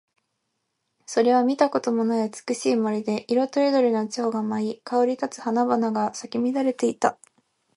[1.05, 7.19] そこは見たこともない美しい森で、色とりどりの蝶が舞い、香り立つ花々が咲き乱れていた。